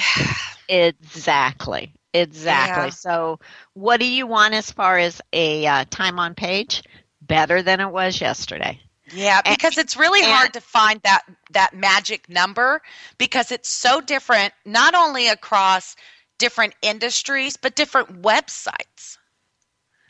[0.68, 1.94] Exactly.
[2.14, 2.84] Exactly.
[2.84, 2.90] Yeah.
[2.90, 3.40] So,
[3.74, 6.82] what do you want as far as a uh, time on page?
[7.20, 8.80] Better than it was yesterday.
[9.12, 12.80] Yeah, because it's really hard to find that that magic number
[13.18, 15.96] because it's so different not only across
[16.38, 19.18] different industries but different websites.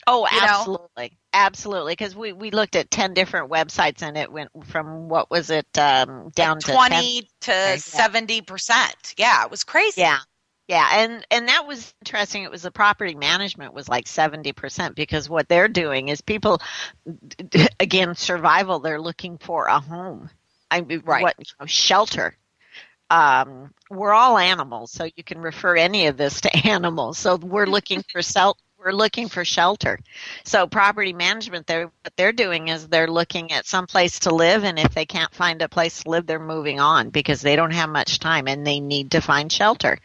[0.07, 0.47] Oh, You know?
[0.47, 1.17] absolutely.
[1.33, 1.91] Absolutely.
[1.93, 5.67] Because we, we looked at 10 different websites and it went from what was it
[5.77, 7.77] um, down to 20 10?
[7.77, 9.13] to 70%.
[9.17, 10.01] Yeah, it was crazy.
[10.01, 10.19] Yeah.
[10.67, 12.43] Yeah, and and that was interesting.
[12.43, 16.59] It was the property management was like seventy percent because what they're doing is people,
[17.79, 18.79] again, survival.
[18.79, 20.29] They're looking for a home.
[20.71, 21.21] I mean, Right.
[21.23, 22.35] what you know, shelter.
[23.11, 27.19] Um, we're all animals, so you can refer any of this to animals.
[27.19, 29.99] So we're looking for sel- We're looking for shelter.
[30.43, 34.63] So property management, they're what they're doing is they're looking at some place to live,
[34.63, 37.73] and if they can't find a place to live, they're moving on because they don't
[37.73, 39.97] have much time and they need to find shelter.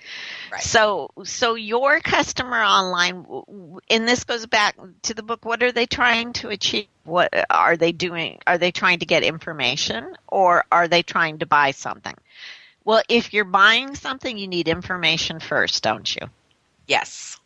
[0.60, 3.26] So, so your customer online,
[3.90, 5.44] and this goes back to the book.
[5.44, 6.86] What are they trying to achieve?
[7.04, 8.38] What are they doing?
[8.46, 12.14] Are they trying to get information, or are they trying to buy something?
[12.86, 16.30] Well, if you're buying something, you need information first, don't you?
[16.86, 17.39] Yes.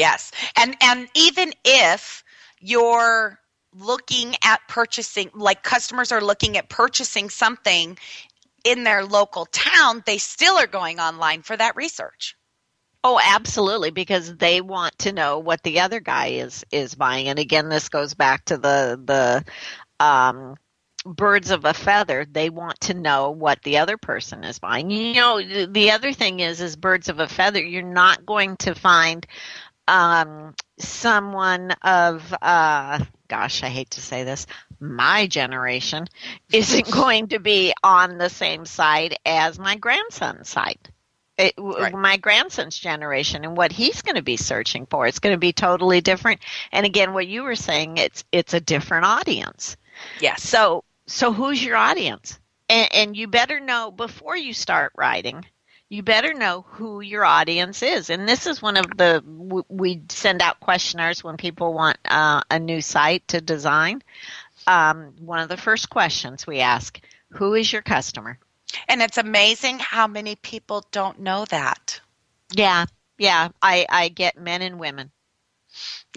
[0.00, 0.32] Yes.
[0.56, 2.24] And and even if
[2.60, 3.38] you're
[3.74, 7.98] looking at purchasing like customers are looking at purchasing something
[8.64, 12.36] in their local town, they still are going online for that research.
[13.04, 17.28] Oh, absolutely, because they want to know what the other guy is is buying.
[17.28, 19.44] And again, this goes back to the the
[20.04, 20.56] um,
[21.06, 22.26] birds of a feather.
[22.30, 24.90] They want to know what the other person is buying.
[24.90, 27.62] You know, the- the other thing is, is birds of a feather.
[27.62, 29.26] You're not going to find
[29.90, 34.46] um, someone of uh, gosh, I hate to say this,
[34.80, 36.06] my generation
[36.52, 40.90] isn't going to be on the same side as my grandson's side
[41.40, 45.06] it, w my grandson's generation and what he's going to be searching for.
[45.06, 46.40] It's going to be totally different.
[46.70, 49.76] And again, what you were saying, it's it's a different audience.
[50.20, 50.42] Yes.
[50.42, 52.38] So so who's your audience?
[52.68, 55.44] And, and you better know before you start writing.
[55.90, 58.10] You better know who your audience is.
[58.10, 59.24] And this is one of the
[59.68, 64.00] we send out questionnaires when people want uh, a new site to design.
[64.68, 68.38] Um, one of the first questions we ask: Who is your customer?
[68.88, 72.00] And it's amazing how many people don't know that.
[72.52, 72.86] Yeah,
[73.18, 73.48] yeah.
[73.60, 75.10] I I get men and women.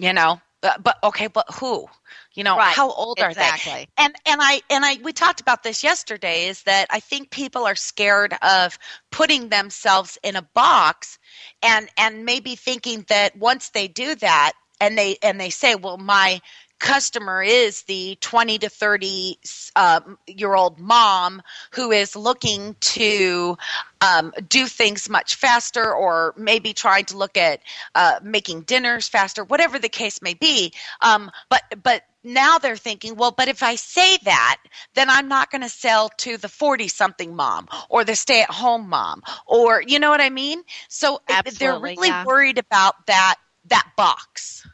[0.00, 1.88] You know, but, but okay, but who?
[2.34, 3.86] You know, Right, how old are exactly.
[3.86, 3.88] they?
[3.98, 7.66] And and I and I we talked about this yesterday is that I think people
[7.66, 8.78] are scared of
[9.10, 11.18] putting themselves in a box
[11.62, 15.98] and and maybe thinking that once they do that and they and they say, well,
[15.98, 16.40] my
[16.78, 19.38] customer is the 20 to 30
[19.76, 23.56] um, year old mom who is looking to
[24.00, 27.60] um, do things much faster or maybe trying to look at
[27.94, 33.16] uh, making dinners faster whatever the case may be um, but but now they're thinking
[33.16, 34.56] well but if i say that
[34.94, 38.50] then i'm not going to sell to the 40 something mom or the stay at
[38.50, 41.20] home mom or you know what i mean so
[41.58, 42.24] they're really yeah.
[42.24, 44.66] worried about that that box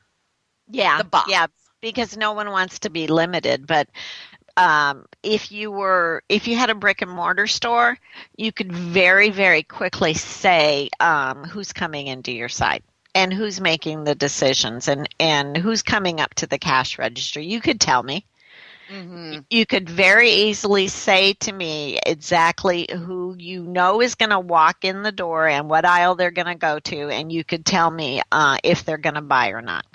[0.69, 1.29] Yeah, the box.
[1.31, 1.47] yeah,
[1.81, 3.67] because no one wants to be limited.
[3.67, 3.89] But
[4.57, 7.99] um, if you were, if you had a brick and mortar store,
[8.37, 14.05] you could very, very quickly say um, who's coming into your site and who's making
[14.05, 17.41] the decisions and and who's coming up to the cash register.
[17.41, 18.25] You could tell me.
[18.91, 19.39] Mm-hmm.
[19.51, 24.85] You could very easily say to me exactly who you know is going to walk
[24.85, 27.89] in the door and what aisle they're going to go to, and you could tell
[27.89, 29.87] me uh, if they're going to buy or not.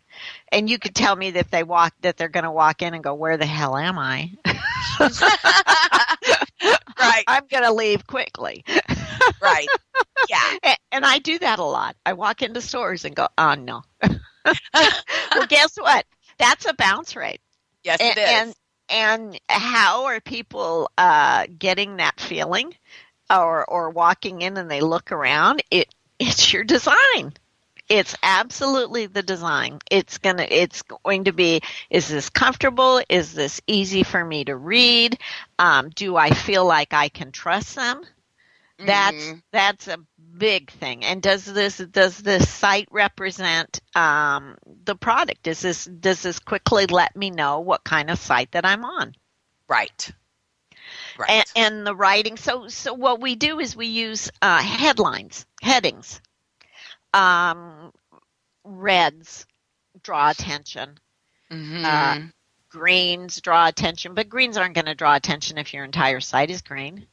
[0.52, 3.04] And you could tell me that they walk that they're going to walk in and
[3.04, 4.32] go, "Where the hell am I?"
[7.00, 7.24] right.
[7.28, 8.64] I'm going to leave quickly.
[9.42, 9.68] right.
[10.30, 10.42] Yeah.
[10.64, 11.96] And, and I do that a lot.
[12.06, 13.84] I walk into stores and go, "Oh no."
[14.74, 16.06] well, guess what?
[16.38, 17.42] That's a bounce rate.
[17.84, 18.28] Yes, and, it is.
[18.28, 18.56] And
[18.88, 22.74] and how are people uh, getting that feeling,
[23.30, 25.64] or or walking in and they look around?
[25.70, 27.34] It it's your design.
[27.90, 29.80] It's absolutely the design.
[29.92, 30.48] It's gonna.
[30.50, 31.62] It's going to be.
[31.90, 33.02] Is this comfortable?
[33.10, 35.20] Is this easy for me to read?
[35.60, 38.02] Um, do I feel like I can trust them?
[38.86, 39.40] That's Mm-hmm.
[39.52, 39.98] that's a
[40.38, 41.06] big thing.
[41.06, 45.44] And does this does this site represent um, the product?
[45.44, 49.14] Does this does this quickly let me know what kind of site that I'm on?
[49.68, 50.12] Right.
[51.18, 51.30] Right.
[51.30, 52.38] And, and the writing.
[52.38, 56.22] So so what we do is we use uh, headlines, headings,
[57.16, 57.92] um,
[58.64, 59.46] reds
[60.04, 60.98] draw attention.
[61.52, 61.86] Mhm.
[61.86, 62.28] Uh,
[62.70, 66.62] greens draw attention, but greens aren't going to draw attention if your entire site is
[66.62, 67.08] green.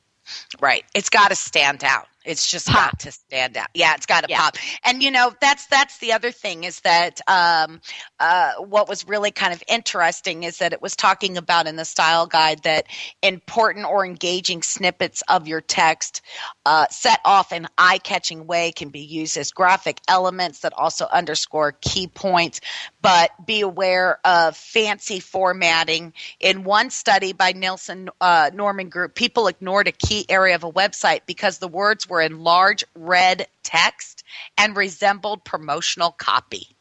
[0.60, 0.84] Right.
[0.94, 2.08] It's got to stand out.
[2.24, 3.68] It's just got to stand out.
[3.74, 4.56] Yeah, it's got to pop.
[4.84, 7.80] And you know, that's that's the other thing is that um,
[8.20, 11.84] uh, what was really kind of interesting is that it was talking about in the
[11.84, 12.86] style guide that
[13.22, 16.22] important or engaging snippets of your text
[16.64, 21.72] uh, set off in eye-catching way can be used as graphic elements that also underscore
[21.80, 22.60] key points.
[23.00, 26.12] But be aware of fancy formatting.
[26.38, 30.70] In one study by Nielsen uh, Norman Group, people ignored a key area of a
[30.70, 34.22] website because the words were in large red text
[34.58, 36.76] and resembled promotional copy.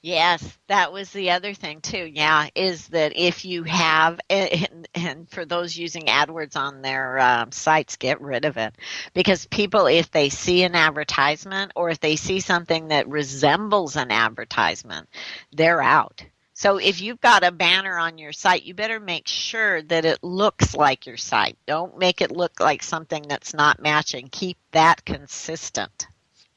[0.00, 2.08] Yes, that was the other thing too.
[2.14, 7.50] Yeah, is that if you have, and, and for those using AdWords on their um,
[7.50, 8.76] sites, get rid of it
[9.12, 14.12] because people, if they see an advertisement or if they see something that resembles an
[14.12, 15.08] advertisement,
[15.50, 16.24] they're out.
[16.58, 20.24] So if you've got a banner on your site, you better make sure that it
[20.24, 21.58] looks like your site.
[21.66, 24.30] Don't make it look like something that's not matching.
[24.32, 26.06] Keep that consistent.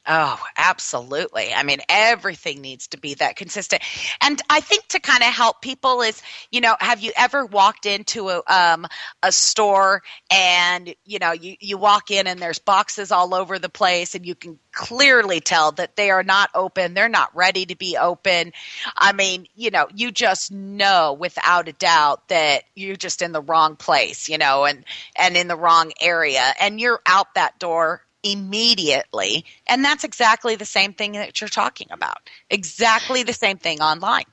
[0.06, 1.52] Oh, absolutely.
[1.54, 3.82] I mean, everything needs to be that consistent.
[4.22, 6.20] And I think to kind of help people is,
[6.50, 8.86] you know, have you ever walked into a um,
[9.22, 13.68] a store and you know you you walk in and there's boxes all over the
[13.68, 17.76] place and you can clearly tell that they are not open, they're not ready to
[17.76, 18.52] be open.
[18.96, 23.42] I mean, you know, you just know without a doubt that you're just in the
[23.42, 24.84] wrong place, you know, and
[25.14, 29.44] and in the wrong area and you're out that door immediately.
[29.66, 32.28] And that's exactly the same thing that you're talking about.
[32.50, 34.24] Exactly the same thing online.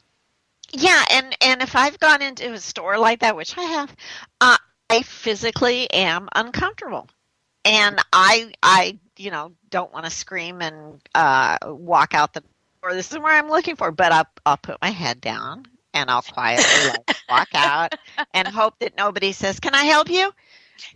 [0.71, 3.95] Yeah, and and if I've gone into a store like that, which I have,
[4.41, 4.57] uh,
[4.89, 7.07] I physically am uncomfortable,
[7.63, 12.43] and I I you know don't want to scream and uh, walk out the
[12.81, 12.93] door.
[12.93, 16.21] This is where I'm looking for, but I'll I'll put my head down and I'll
[16.21, 17.93] quietly like, walk out
[18.33, 20.33] and hope that nobody says, "Can I help you?"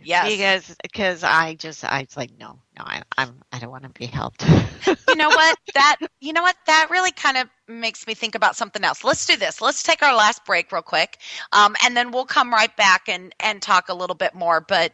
[0.02, 0.30] Yes.
[0.30, 3.90] because because I just I was like no no I I'm I don't want to
[3.90, 4.44] be helped.
[5.08, 5.58] you know what?
[5.74, 6.56] That you know what?
[6.66, 9.04] That really kind of makes me think about something else.
[9.04, 9.60] Let's do this.
[9.60, 11.18] Let's take our last break real quick,
[11.52, 14.60] um, and then we'll come right back and and talk a little bit more.
[14.60, 14.92] But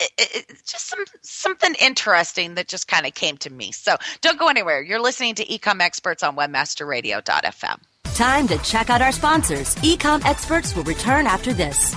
[0.00, 3.72] it, it, just some something interesting that just kind of came to me.
[3.72, 4.82] So don't go anywhere.
[4.82, 7.80] You're listening to Ecom Experts on WebmasterRadio.fm.
[8.14, 9.74] Time to check out our sponsors.
[9.76, 11.94] Ecom experts will return after this.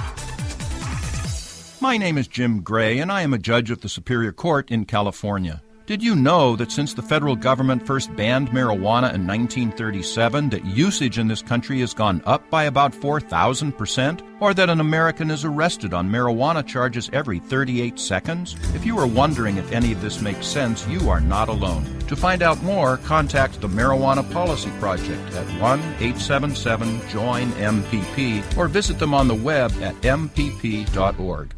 [1.81, 4.85] My name is Jim Gray, and I am a judge of the Superior Court in
[4.85, 5.63] California.
[5.87, 11.17] Did you know that since the federal government first banned marijuana in 1937, that usage
[11.17, 14.21] in this country has gone up by about 4,000%?
[14.39, 18.55] Or that an American is arrested on marijuana charges every 38 seconds?
[18.75, 21.83] If you are wondering if any of this makes sense, you are not alone.
[22.07, 28.67] To find out more, contact the Marijuana Policy Project at 1 877 JOIN MPP or
[28.67, 31.53] visit them on the web at mpp.org.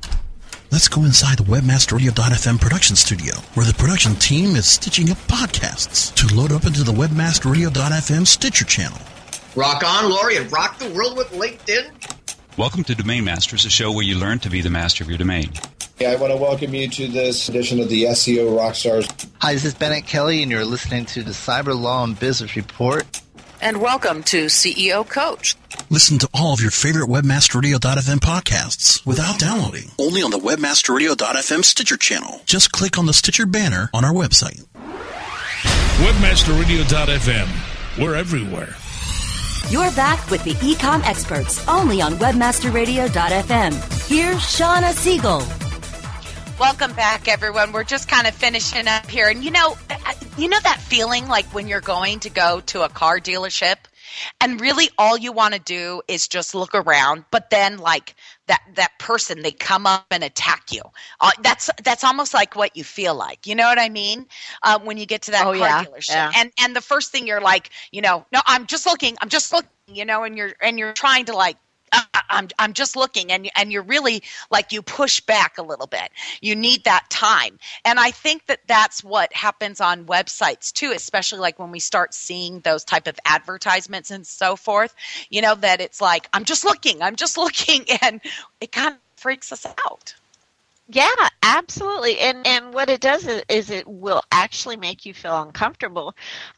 [0.74, 6.11] Let's go inside the WebmasterRadio.fm production studio, where the production team is stitching up podcasts
[6.15, 8.97] to load up into the WebmasterRadio.fm Stitcher channel.
[9.55, 11.91] Rock on, Lori, and rock the world with LinkedIn.
[12.57, 15.19] Welcome to Domain Masters, a show where you learn to be the master of your
[15.19, 15.51] domain.
[15.99, 19.30] I want to welcome you to this edition of the SEO Rockstars.
[19.41, 23.05] Hi, this is Bennett Kelly, and you're listening to the Cyber Law and Business Report.
[23.64, 25.55] And welcome to CEO Coach.
[25.89, 31.95] Listen to all of your favorite WebmasterRadio.fm podcasts without downloading, only on the WebmasterRadio.fm Stitcher
[31.95, 32.41] channel.
[32.45, 34.66] Just click on the Stitcher banner on our website.
[35.95, 38.03] WebmasterRadio.fm.
[38.03, 38.76] We're everywhere.
[39.70, 44.09] You're back with the Ecom experts only on WebmasterRadio.fm.
[44.09, 45.41] Here's Shawna Siegel.
[46.60, 47.72] Welcome back, everyone.
[47.72, 49.76] We're just kind of finishing up here, and you know,
[50.38, 53.76] you know that feeling like when you're going to go to a car dealership,
[54.39, 58.16] and really all you want to do is just look around, but then like
[58.47, 60.82] that that person they come up and attack you.
[61.20, 63.45] Uh, that's that's almost like what you feel like.
[63.45, 64.26] You know what I mean?
[64.62, 66.32] Uh, when you get to that Oh, car yeah, dealership, yeah.
[66.38, 69.51] and and the first thing you're like, you know, no, I'm just looking, I'm just
[69.51, 71.58] looking, you know, and you're and you're trying to like
[71.94, 75.88] Uh, I'm I'm just looking, and and you're really like you push back a little
[75.88, 76.10] bit.
[76.41, 81.39] You need that time, and I think that that's what happens on websites too, especially
[81.39, 84.96] like when we start seeing those type of advertisements and so forth.
[85.30, 88.22] You know that it's like I'm just looking, I'm just looking, and
[88.62, 90.16] it kind of freaks us out.
[90.88, 91.07] Yeah,
[91.41, 92.19] absolutely.
[92.19, 96.13] And and what it does is, is it will actually make you feel uncomfortable.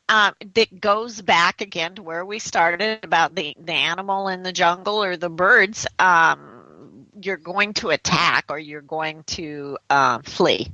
[0.10, 4.52] Um, that goes back again to where we started about the the animal in the
[4.52, 5.86] jungle or the birds.
[6.00, 10.72] Um, you're going to attack or you're going to uh, flee.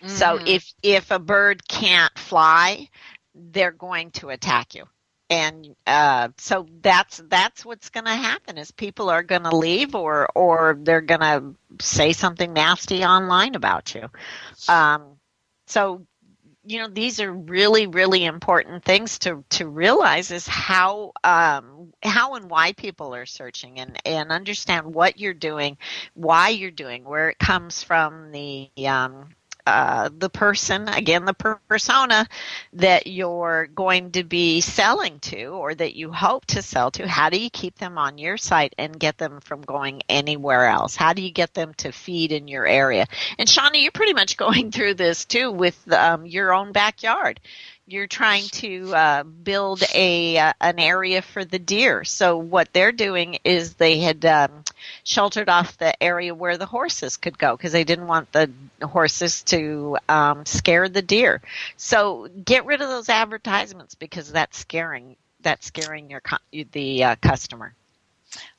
[0.00, 0.08] Mm-hmm.
[0.08, 2.88] So if if a bird can't fly,
[3.34, 4.88] they're going to attack you
[5.30, 9.94] and uh, so that's that's what's going to happen is people are going to leave
[9.94, 14.08] or or they're going to say something nasty online about you.
[14.68, 15.18] Um,
[15.66, 16.06] so
[16.64, 22.34] you know these are really really important things to to realize is how um, how
[22.34, 25.76] and why people are searching and and understand what you're doing,
[26.14, 29.28] why you're doing, where it comes from, the um,
[29.68, 32.26] uh, the person, again, the per- persona
[32.74, 37.28] that you're going to be selling to or that you hope to sell to, how
[37.30, 40.96] do you keep them on your site and get them from going anywhere else?
[40.96, 43.06] How do you get them to feed in your area?
[43.38, 47.40] And Shawnee, you're pretty much going through this too with um, your own backyard
[47.88, 52.04] you're trying to uh, build a uh, an area for the deer.
[52.04, 54.64] So what they're doing is they had um,
[55.04, 58.50] sheltered off the area where the horses could go because they didn't want the
[58.82, 61.40] horses to um, scare the deer.
[61.76, 66.22] So get rid of those advertisements because that's scaring that's scaring your
[66.72, 67.74] the uh, customer.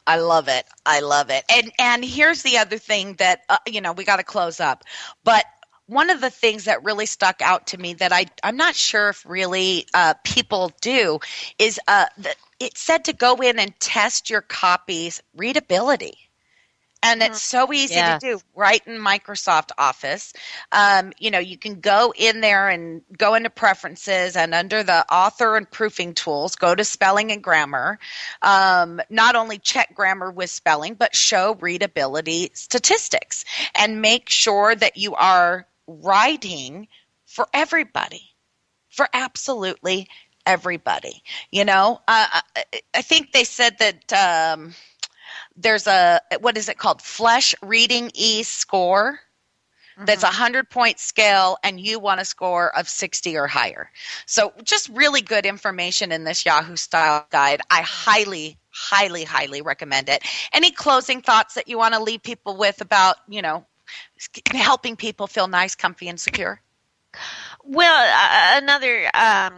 [0.08, 0.66] I love it.
[0.86, 1.44] I love it.
[1.50, 4.84] And and here's the other thing that uh, you know we got to close up,
[5.24, 5.46] but
[5.90, 9.10] one of the things that really stuck out to me that I I'm not sure
[9.10, 11.20] if really uh, people do
[11.58, 16.18] is uh, the, it said to go in and test your copy's readability.
[17.02, 17.68] And it's mm-hmm.
[17.68, 18.22] so easy yes.
[18.22, 20.34] to do right in Microsoft Office.
[20.74, 25.06] Um, you know, you can go in there and go into preferences and under the
[25.12, 28.00] author and proofing tools, go to spelling and grammar.
[28.42, 34.98] Um, not only check grammar with spelling, but show readability statistics and make sure that
[34.98, 36.88] you are writing
[37.26, 38.32] for everybody,
[38.90, 40.08] for absolutely
[40.46, 41.24] everybody.
[41.52, 42.42] You know, uh,
[42.94, 44.74] I think they said that um,
[45.56, 47.02] there's a what is it called?
[47.02, 49.20] Flesh Reading E score.
[50.06, 50.36] That's a mm-hmm.
[50.36, 53.92] hundred point scale, and you want a score of sixty or higher.
[54.26, 57.60] So, just really good information in this Yahoo style guide.
[57.70, 60.24] I highly, highly, highly recommend it.
[60.54, 63.66] Any closing thoughts that you want to leave people with about, you know,
[64.52, 66.62] helping people feel nice, comfy, and secure?
[67.64, 69.54] Well, uh, another um,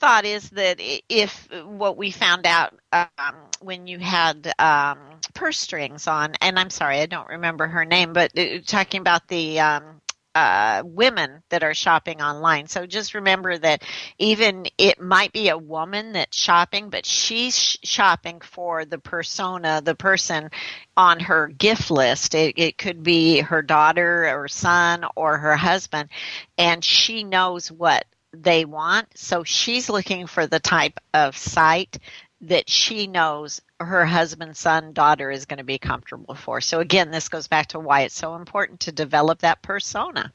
[0.00, 0.78] thought is that
[1.08, 4.98] if what we found out um, when you had um,
[5.34, 9.28] purse strings on, and I'm sorry, I don't remember her name, but uh, talking about
[9.28, 10.00] the um,
[10.36, 12.66] uh, women that are shopping online.
[12.66, 13.82] So just remember that
[14.18, 19.94] even it might be a woman that's shopping, but she's shopping for the persona, the
[19.94, 20.50] person
[20.94, 22.34] on her gift list.
[22.34, 26.10] It, it could be her daughter or son or her husband,
[26.58, 29.16] and she knows what they want.
[29.16, 31.96] So she's looking for the type of site
[32.42, 36.60] that she knows her husband, son, daughter is going to be comfortable for.
[36.60, 40.32] So again, this goes back to why it's so important to develop that persona.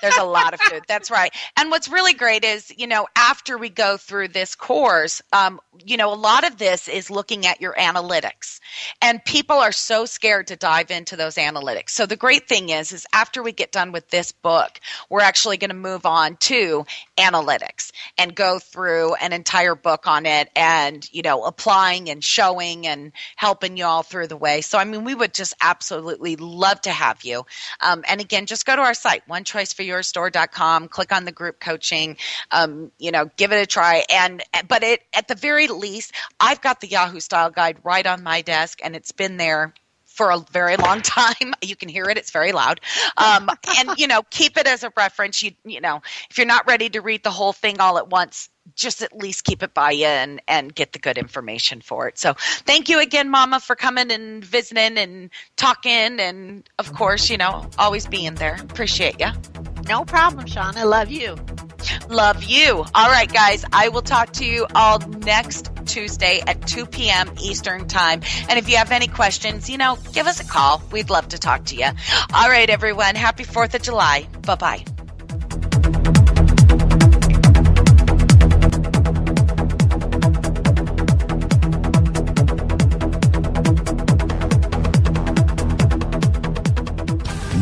[0.00, 0.82] There's a lot of food.
[0.88, 1.32] That's right.
[1.56, 5.96] And what's really great is, you know, after we go through this course, um, you
[5.96, 8.60] know, a lot of this is looking at your analytics.
[9.00, 11.90] And people are so scared to dive into those analytics.
[11.90, 15.56] So the great thing is, is after we get done with this book, we're actually
[15.56, 16.84] going to move on to
[17.16, 22.86] analytics and go through an entire book on it and, you know, applying and showing
[22.86, 24.62] and helping you all through the way.
[24.62, 27.44] So, I mean, we would just absolutely love to have you.
[27.80, 32.16] Um, and again, just go to our site, onechoiceforyourstore.com, click on the group coaching,
[32.50, 34.04] um, you know, give it a try.
[34.10, 38.22] And, but it, at the very least, I've got the Yahoo style guide right on
[38.22, 39.74] my desk and it's been there
[40.14, 41.54] for a very long time.
[41.62, 42.80] You can hear it; it's very loud.
[43.16, 45.42] Um, and you know, keep it as a reference.
[45.42, 48.48] You you know, if you're not ready to read the whole thing all at once,
[48.74, 52.18] just at least keep it by you and, and get the good information for it.
[52.18, 57.36] So thank you again, Mama, for coming and visiting and talking, and of course, you
[57.36, 58.56] know, always being there.
[58.60, 59.28] Appreciate you.
[59.88, 60.76] No problem, Sean.
[60.76, 61.36] I love you.
[62.08, 62.84] Love you.
[62.94, 63.64] All right, guys.
[63.72, 67.30] I will talk to you all next Tuesday at 2 p.m.
[67.40, 68.22] Eastern Time.
[68.48, 70.82] And if you have any questions, you know, give us a call.
[70.90, 71.88] We'd love to talk to you.
[72.34, 73.14] All right, everyone.
[73.14, 74.26] Happy 4th of July.
[74.42, 76.21] Bye bye.